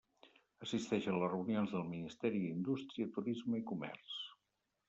Assisteix 0.67 1.09
a 1.11 1.13
les 1.17 1.29
reunions 1.33 1.75
del 1.75 1.85
Ministeri 1.91 2.41
d'Indústria, 2.47 3.13
Turisme 3.19 3.61
i 3.63 3.67
Comerç. 3.75 4.21